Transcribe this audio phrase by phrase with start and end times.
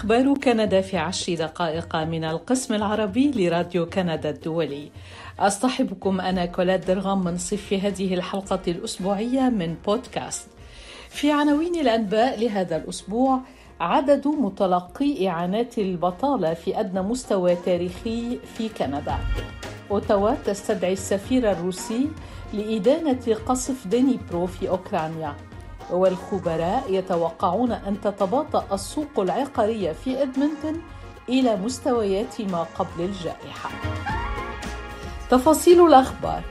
[0.00, 4.90] أخبار كندا في عشر دقائق من القسم العربي لراديو كندا الدولي.
[5.38, 10.48] أصطحبكم أنا كولاد درغام من صف هذه الحلقة الأسبوعية من بودكاست.
[11.08, 13.40] في عناوين الأنباء لهذا الأسبوع
[13.80, 19.18] عدد متلقي إعانات البطالة في أدنى مستوى تاريخي في كندا.
[19.90, 22.08] أوتاوا تستدعي السفير الروسي
[22.52, 25.34] لإدانة قصف دينيبرو في أوكرانيا.
[25.92, 30.82] والخبراء يتوقعون أن تتباطأ السوق العقارية في إدمنتون
[31.28, 33.70] إلى مستويات ما قبل الجائحة.
[35.30, 36.42] تفاصيل الأخبار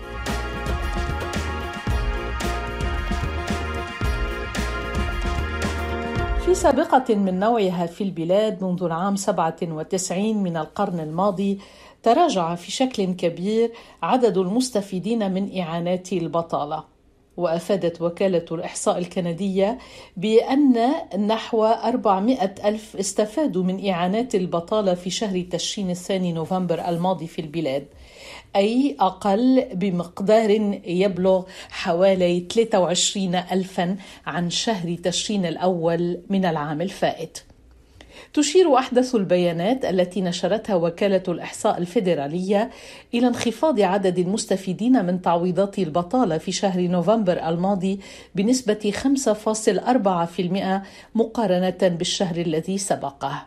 [6.46, 11.60] في سابقة من نوعها في البلاد منذ العام 97 من القرن الماضي
[12.04, 13.72] تراجع في شكل كبير
[14.04, 16.84] عدد المستفيدين من إعانات البطالة
[17.40, 19.78] وأفادت وكالة الإحصاء الكندية
[20.18, 20.92] بأن
[21.28, 27.86] نحو 400 ألف استفادوا من إعانات البطالة في شهر تشرين الثاني نوفمبر الماضي في البلاد
[28.56, 30.50] أي أقل بمقدار
[30.86, 37.49] يبلغ حوالي 23 ألفا عن شهر تشرين الأول من العام الفائت.
[38.34, 42.70] تشير أحدث البيانات التي نشرتها وكالة الإحصاء الفيدرالية
[43.14, 48.00] إلى انخفاض عدد المستفيدين من تعويضات البطالة في شهر نوفمبر الماضي
[48.36, 53.46] بنسبة 5.4% مقارنة بالشهر الذي سبقه.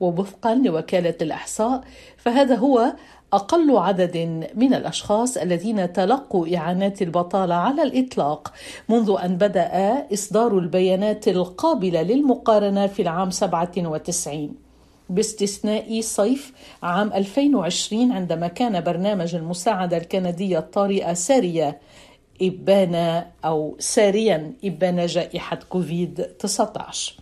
[0.00, 1.84] ووفقا لوكالة الإحصاء
[2.16, 2.92] فهذا هو
[3.32, 4.16] أقل عدد
[4.54, 8.52] من الأشخاص الذين تلقوا إعانات البطالة على الإطلاق
[8.88, 14.54] منذ أن بدأ إصدار البيانات القابلة للمقارنة في العام 97
[15.10, 21.78] باستثناء صيف عام 2020 عندما كان برنامج المساعدة الكندية الطارئة سارية
[22.42, 27.14] إبان أو ساريا إبان جائحة كوفيد 19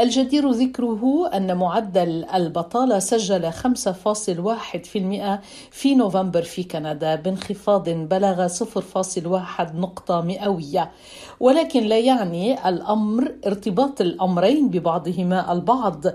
[0.00, 5.38] الجدير ذكره أن معدل البطالة سجل 5.1%
[5.70, 10.90] في نوفمبر في كندا بانخفاض بلغ 0.1 نقطة مئوية.
[11.40, 16.06] ولكن لا يعني الأمر ارتباط الأمرين ببعضهما البعض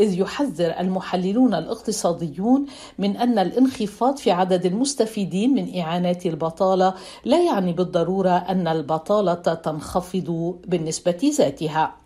[0.00, 2.66] إذ يحذر المحللون الاقتصاديون
[2.98, 10.58] من أن الانخفاض في عدد المستفيدين من إعانات البطالة لا يعني بالضرورة أن البطالة تنخفض
[10.66, 12.01] بالنسبة ذاتها.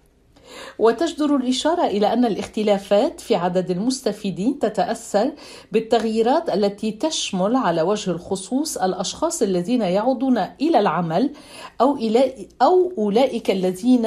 [0.79, 5.33] وتجدر الإشارة إلى أن الاختلافات في عدد المستفيدين تتأثر
[5.73, 11.33] بالتغييرات التي تشمل على وجه الخصوص الأشخاص الذين يعودون إلى العمل
[11.81, 14.07] أو إلى أو أولئك الذين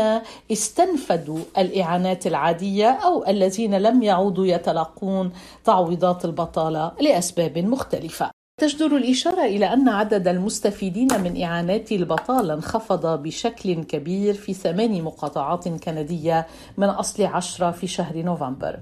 [0.52, 5.32] استنفدوا الإعانات العادية أو الذين لم يعودوا يتلقون
[5.66, 8.39] تعويضات البطالة لأسباب مختلفة.
[8.60, 15.68] تجدر الإشارة إلى أن عدد المستفيدين من إعانات البطالة انخفض بشكل كبير في ثمان مقاطعات
[15.68, 16.48] كندية
[16.78, 18.80] من أصل عشرة في شهر نوفمبر.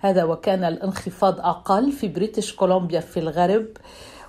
[0.00, 3.66] هذا وكان الانخفاض أقل في بريتش كولومبيا في الغرب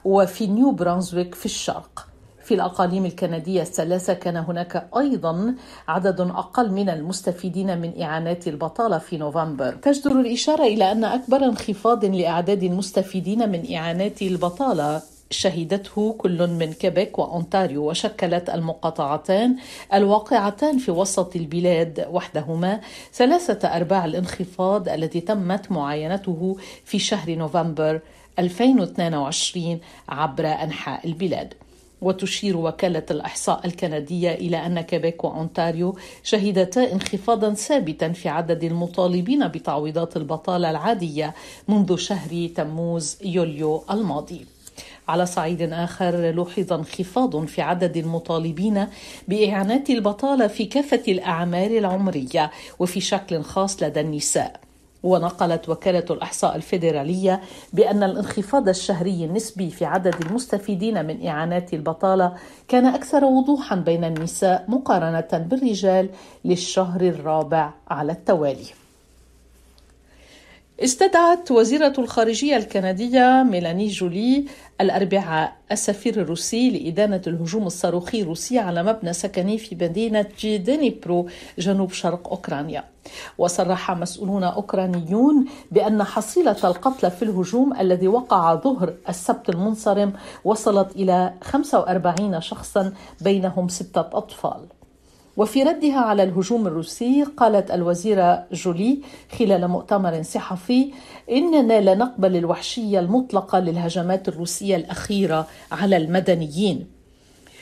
[0.05, 2.10] وفي نيو برانزويك في الشرق.
[2.43, 5.55] في الأقاليم الكندية الثلاثة كان هناك أيضا
[5.87, 9.71] عدد أقل من المستفيدين من إعانات البطالة في نوفمبر.
[9.73, 17.19] تجدر الإشارة إلى أن أكبر انخفاض لأعداد المستفيدين من إعانات البطالة شهدته كل من كيبيك
[17.19, 19.55] وأونتاريو وشكلت المقاطعتان
[19.93, 22.79] الواقعتان في وسط البلاد وحدهما
[23.13, 27.99] ثلاثة أرباع الانخفاض الذي تمت معاينته في شهر نوفمبر
[28.39, 29.79] 2022
[30.09, 31.53] عبر أنحاء البلاد.
[32.01, 40.17] وتشير وكالة الإحصاء الكندية إلى أن كيبيك وأونتاريو شهدتا انخفاضا ثابتا في عدد المطالبين بتعويضات
[40.17, 41.33] البطالة العادية
[41.67, 44.45] منذ شهر تموز يوليو الماضي.
[45.07, 48.87] على صعيد آخر لوحظ انخفاض في عدد المطالبين
[49.27, 54.70] بإعانات البطالة في كافة الأعمار العمرية وفي شكل خاص لدى النساء.
[55.03, 57.41] ونقلت وكالة الإحصاء الفيدرالية
[57.73, 62.33] بأن الانخفاض الشهري النسبي في عدد المستفيدين من إعانات البطالة
[62.67, 66.09] كان أكثر وضوحا بين النساء مقارنة بالرجال
[66.45, 68.65] للشهر الرابع على التوالي.
[70.83, 74.45] استدعت وزيرة الخارجية الكندية ميلاني جولي
[74.81, 82.29] الأربعاء السفير الروسي لإدانة الهجوم الصاروخي الروسي على مبنى سكني في مدينة جيدينيبرو جنوب شرق
[82.29, 82.83] أوكرانيا.
[83.37, 90.13] وصرح مسؤولون أوكرانيون بأن حصيلة القتلى في الهجوم الذي وقع ظهر السبت المنصرم
[90.45, 94.80] وصلت إلى 45 شخصا بينهم ستة أطفال.
[95.37, 98.99] وفي ردها على الهجوم الروسي قالت الوزيرة جولي
[99.39, 100.91] خلال مؤتمر صحفي
[101.31, 106.87] إننا لا نقبل الوحشية المطلقة للهجمات الروسية الأخيرة على المدنيين.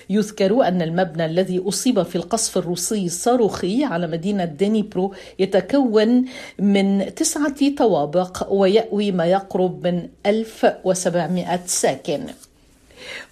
[0.10, 6.25] يذكر أن المبنى الذي أصيب في القصف الروسي الصاروخي على مدينة دينيبرو يتكون
[6.60, 12.21] من تسعة طوابق ويأوي ما يقرب من 1700 ساكن.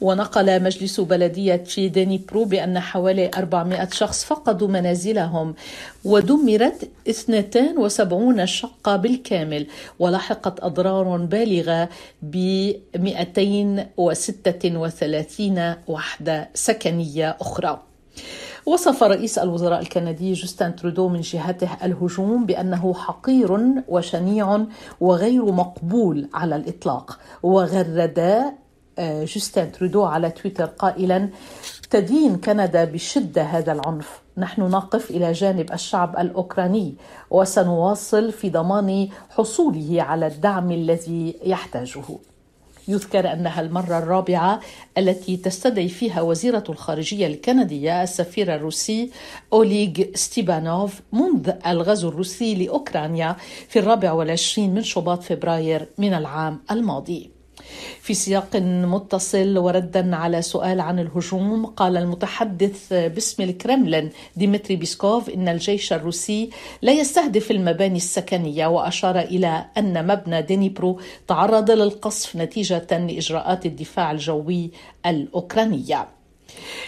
[0.01, 5.55] ونقل مجلس بلدية دينيبرو بأن حوالي 400 شخص فقدوا منازلهم
[6.05, 9.67] ودمرت 72 شقة بالكامل
[9.99, 11.89] ولحقت أضرار بالغة
[12.21, 12.35] ب
[12.95, 17.81] 236 وحدة سكنية أخرى.
[18.65, 24.65] وصف رئيس الوزراء الكندي جوستن ترودو من جهته الهجوم بأنه حقير وشنيع
[25.01, 28.43] وغير مقبول على الإطلاق وغرد
[28.99, 31.29] آه، جوستن ترودو على تويتر قائلا
[31.89, 34.21] تدين كندا بشدة هذا العنف.
[34.37, 36.95] نحن نقف إلى جانب الشعب الأوكراني
[37.29, 42.03] وسنواصل في ضمان حصوله على الدعم الذي يحتاجه.
[42.87, 44.59] يذكر أنها المرة الرابعة
[44.97, 49.11] التي تستدعي فيها وزيرة الخارجية الكندية السفير الروسي
[49.53, 53.35] أوليغ ستيبانوف منذ الغزو الروسي لأوكرانيا
[53.67, 57.36] في الرابع والعشرين من شباط فبراير من العام الماضي.
[58.01, 65.47] في سياق متصل وردا على سؤال عن الهجوم قال المتحدث باسم الكرملين ديمتري بيسكوف إن
[65.47, 66.49] الجيش الروسي
[66.81, 74.71] لا يستهدف المباني السكنية وأشار إلى أن مبنى دينيبرو تعرض للقصف نتيجة لإجراءات الدفاع الجوي
[75.05, 76.16] الأوكرانية.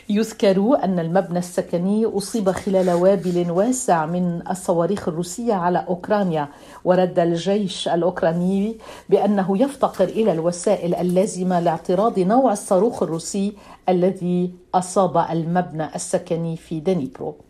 [0.10, 6.48] يذكر أن المبنى السكني أصيب خلال وابل واسع من الصواريخ الروسية على أوكرانيا
[6.84, 8.78] ورد الجيش الأوكراني
[9.10, 13.54] بأنه يفتقر إلى الوسائل اللازمة لاعتراض نوع الصاروخ الروسي
[13.90, 17.49] الذي أصاب المبنى السكني في دنيبرو.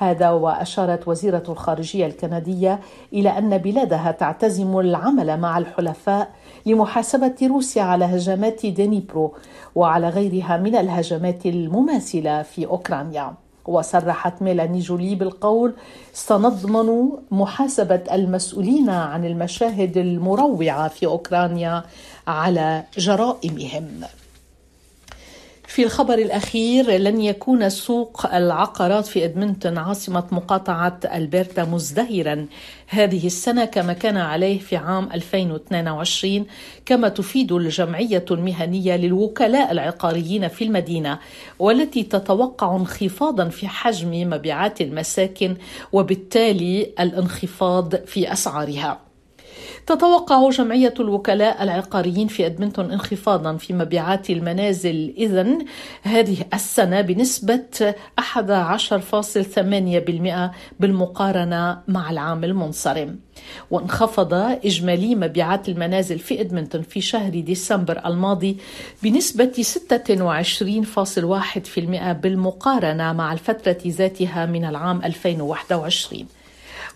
[0.00, 2.80] هذا وأشارت وزيرة الخارجية الكندية
[3.12, 6.30] إلى أن بلادها تعتزم العمل مع الحلفاء
[6.66, 9.34] لمحاسبة روسيا على هجمات دينيبرو
[9.74, 13.34] وعلى غيرها من الهجمات المماثلة في أوكرانيا.
[13.66, 15.74] وصرحت ميلاني جولي بالقول
[16.12, 21.82] سنضمن محاسبة المسؤولين عن المشاهد المروعة في أوكرانيا
[22.26, 24.00] على جرائمهم.
[25.70, 32.46] في الخبر الأخير لن يكون سوق العقارات في إدمنتون عاصمة مقاطعة ألبرتا مزدهرا.
[32.86, 36.46] هذه السنة كما كان عليه في عام 2022
[36.86, 41.18] كما تفيد الجمعية المهنية للوكلاء العقاريين في المدينة
[41.58, 45.56] والتي تتوقع انخفاضا في حجم مبيعات المساكن
[45.92, 49.09] وبالتالي الانخفاض في أسعارها.
[49.86, 55.14] تتوقع جمعية الوكلاء العقاريين في أدمنتون انخفاضا في مبيعات المنازل.
[55.18, 55.64] إذن
[56.02, 60.50] هذه السنة بنسبة 11.8%
[60.80, 63.18] بالمقارنة مع العام المنصرم.
[63.70, 64.34] وانخفض
[64.64, 68.56] إجمالي مبيعات المنازل في إدمنتون في شهر ديسمبر الماضي
[69.02, 76.26] بنسبة 26.1% بالمقارنة مع الفترة ذاتها من العام 2021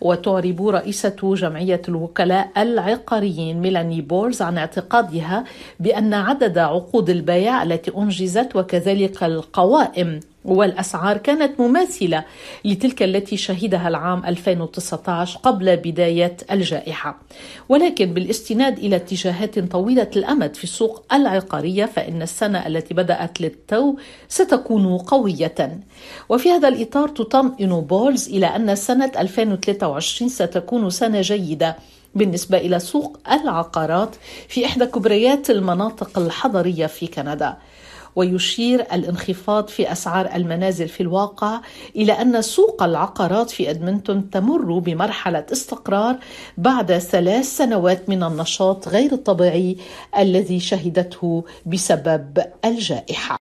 [0.04, 5.44] وتعرب رئيسة جمعية الوكلاء العقاريين ميلاني بورز عن اعتقادها
[5.80, 12.25] بأن عدد عقود البيع التي أنجزت وكذلك القوائم والأسعار كانت مماثلة
[12.64, 17.19] لتلك التي شهدها العام 2019 قبل بداية الجائحة.
[17.69, 23.96] ولكن بالاستناد إلى اتجاهات طويلة الأمد في السوق العقارية فإن السنة التي بدأت للتو
[24.29, 25.81] ستكون قوية.
[26.29, 31.76] وفي هذا الإطار تطمئن بولز إلى أن سنة 2023 ستكون سنة جيدة
[32.14, 34.16] بالنسبة إلى سوق العقارات
[34.49, 37.57] في إحدى كبريات المناطق الحضرية في كندا.
[38.16, 41.61] ويشير الانخفاض في أسعار المنازل في الواقع
[41.97, 46.16] إلى أن سوق العقارات في إدمنتون تمر بمرحلة استقرار
[46.59, 49.76] بعد ثلاث سنوات من النشاط غير الطبيعي
[50.18, 53.43] الذي شهدته بسبب الجائحة.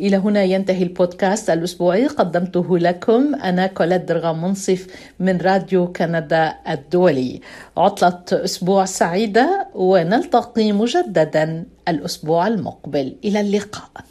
[0.00, 2.06] إلى هنا ينتهي البودكاست الأسبوعي.
[2.06, 4.86] قدمته لكم أنا كولاد درغا منصف
[5.20, 7.40] من راديو كندا الدولي.
[7.76, 13.16] عطلة أسبوع سعيدة ونلتقي مجددا الأسبوع المقبل.
[13.24, 14.06] إلى اللقاء.